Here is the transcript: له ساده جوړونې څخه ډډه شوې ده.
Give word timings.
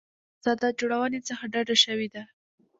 له 0.03 0.39
ساده 0.43 0.69
جوړونې 0.79 1.19
څخه 1.27 1.43
ډډه 1.53 1.75
شوې 1.83 2.07
ده. 2.13 2.23